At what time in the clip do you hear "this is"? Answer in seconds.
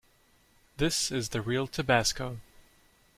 0.77-1.29